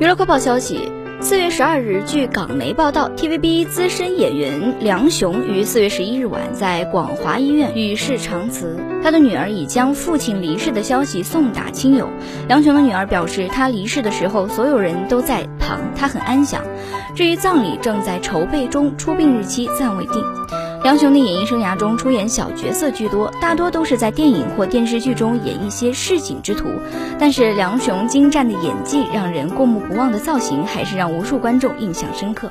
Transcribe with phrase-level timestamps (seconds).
[0.00, 8.78] 娱乐快报消息：四月十二日，据港媒报道，TVB 资深演员梁雄于四月十一日晚在广华医院与世长辞。
[9.04, 12.08] 他的女儿已将父亲离世的消息送达亲友。
[12.48, 16.64] 梁雄的女儿表示，他离世的时候，所有人都在旁，他很安详。
[17.14, 20.24] 至于葬礼，正在筹备中，出殡日期暂未定。
[20.82, 26.70] 梁雄的演艺生涯中出演小角色居多，大多都是在电影或电视剧中演一些市井之徒。
[27.18, 32.50] 但是梁雄精湛的演技，让人过目不忘的造型，还是让无数观众印象深刻。